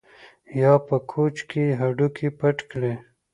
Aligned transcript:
یا 0.61 0.73
په 0.87 0.95
کوچ 1.11 1.35
کې 1.49 1.63
هډوکي 1.79 2.27
پټ 2.39 2.57
کړي 2.71 2.93